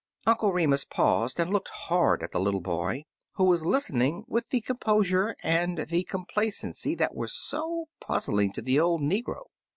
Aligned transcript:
Uncle 0.25 0.51
Remus 0.51 0.83
paused, 0.83 1.39
and 1.39 1.53
looked 1.53 1.67
hard 1.69 2.23
at 2.23 2.31
the 2.31 2.39
little 2.39 2.59
boy, 2.59 3.05
who 3.33 3.43
was 3.43 3.63
listening 3.67 4.25
with 4.27 4.49
the 4.49 4.59
composure 4.61 5.35
and 5.43 5.77
the 5.77 6.03
complacency 6.05 6.95
that 6.95 7.13
were 7.13 7.27
so 7.27 7.85
puzzling 7.99 8.49
49 8.49 8.49
Uncle 8.49 8.49
Remus 8.49 8.49
Returns 8.49 8.53
to 8.55 8.61
the 8.63 8.79
old 8.79 9.01
negro. 9.03 9.43